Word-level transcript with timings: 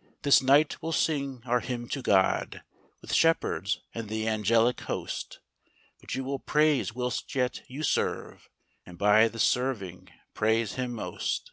"This 0.22 0.40
night 0.40 0.80
we'll 0.80 0.92
sing 0.92 1.42
our 1.46 1.58
hymn 1.58 1.88
to 1.88 2.00
God 2.00 2.62
With 3.00 3.12
shepherds 3.12 3.80
and 3.92 4.08
the 4.08 4.28
angelic 4.28 4.82
host; 4.82 5.40
But 6.00 6.14
you 6.14 6.22
will 6.22 6.38
praise 6.38 6.94
whilst 6.94 7.34
yet 7.34 7.62
you 7.66 7.82
serve, 7.82 8.48
And 8.86 8.96
by 8.96 9.26
the 9.26 9.40
serving 9.40 10.10
praise 10.32 10.74
Him 10.74 10.92
most. 10.92 11.50